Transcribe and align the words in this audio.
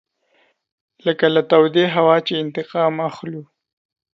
لکه 1.05 1.25
له 1.35 1.41
تودې 1.51 1.85
هوا 1.95 2.17
چې 2.27 2.33
انتقام 2.43 2.93
اخلو. 3.09 3.41